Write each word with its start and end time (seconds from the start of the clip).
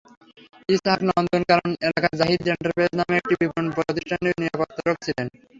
ইসহাক 0.69 0.99
নন্দনকানন 1.09 1.71
এলাকার 1.87 2.13
জাহিদ 2.19 2.39
এন্টারপ্রাইজ 2.47 2.93
নামের 2.95 3.19
একটি 3.21 3.33
বিপণন 3.41 3.67
প্রতিষ্ঠানের 3.77 4.35
নিরাপত্তারক্ষী 4.41 5.03
ছিলেন। 5.07 5.27